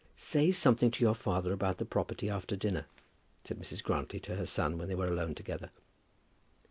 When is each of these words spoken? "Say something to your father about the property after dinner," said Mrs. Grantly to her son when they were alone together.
"Say 0.15 0.49
something 0.49 0.89
to 0.89 1.03
your 1.03 1.13
father 1.13 1.53
about 1.53 1.77
the 1.77 1.85
property 1.85 2.27
after 2.27 2.55
dinner," 2.55 2.87
said 3.43 3.59
Mrs. 3.59 3.83
Grantly 3.83 4.19
to 4.21 4.35
her 4.35 4.47
son 4.47 4.79
when 4.79 4.87
they 4.87 4.95
were 4.95 5.05
alone 5.09 5.35
together. 5.35 5.69